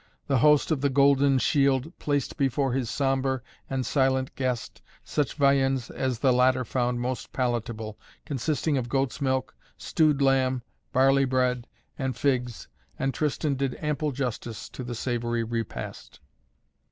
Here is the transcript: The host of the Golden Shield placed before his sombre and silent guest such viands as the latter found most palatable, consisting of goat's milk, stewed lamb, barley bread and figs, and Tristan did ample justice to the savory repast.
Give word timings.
The 0.25 0.39
host 0.39 0.71
of 0.71 0.81
the 0.81 0.89
Golden 0.89 1.37
Shield 1.37 1.95
placed 1.99 2.35
before 2.35 2.73
his 2.73 2.89
sombre 2.89 3.43
and 3.69 3.85
silent 3.85 4.33
guest 4.33 4.81
such 5.03 5.35
viands 5.35 5.91
as 5.91 6.17
the 6.17 6.33
latter 6.33 6.65
found 6.65 6.99
most 6.99 7.31
palatable, 7.31 7.99
consisting 8.25 8.77
of 8.79 8.89
goat's 8.89 9.21
milk, 9.21 9.53
stewed 9.77 10.19
lamb, 10.19 10.63
barley 10.91 11.25
bread 11.25 11.67
and 11.99 12.17
figs, 12.17 12.67
and 12.97 13.13
Tristan 13.13 13.53
did 13.53 13.75
ample 13.79 14.11
justice 14.11 14.69
to 14.69 14.83
the 14.83 14.95
savory 14.95 15.43
repast. 15.43 16.19